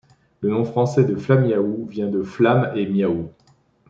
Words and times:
Le 0.39 0.49
nom 0.49 0.65
français 0.65 1.03
de 1.03 1.15
Flamiaou 1.15 1.85
vient 1.85 2.07
de 2.09 2.23
Flamme 2.23 2.75
et 2.75 2.87
miaou. 2.87 3.29